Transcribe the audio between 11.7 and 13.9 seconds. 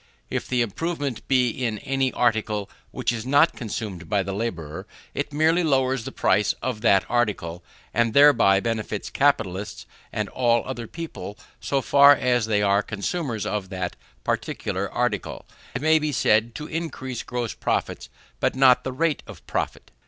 far as they are consumers of